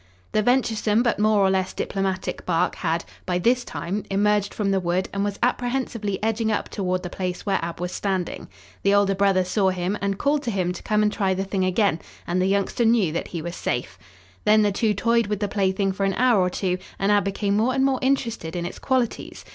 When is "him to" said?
10.49-10.81